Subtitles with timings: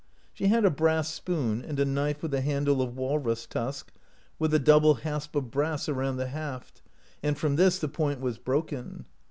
[0.33, 3.93] She had a brass spoon, and a knife with a handle of walrus tusk,
[4.39, 6.81] with a double hasp of brass around the haft,
[7.21, 9.05] and from this the point was broken.